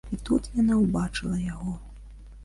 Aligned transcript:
І 0.15 0.17
тут 0.27 0.47
яна 0.61 0.77
ўбачыла 0.83 1.37
яго. 1.41 1.75